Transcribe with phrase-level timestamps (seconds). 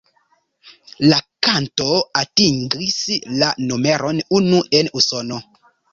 [1.11, 1.89] La kanto
[2.21, 2.97] atingis
[3.43, 5.39] la numeron unu en Usono.